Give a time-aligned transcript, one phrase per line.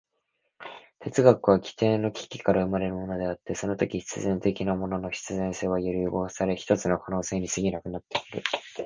[1.01, 8.43] 哲学は基底の危機から生まれるのであって、そのとき必然的なものの必然性は揺り動かされ、ひとつの可能性に過ぎなくなってくる。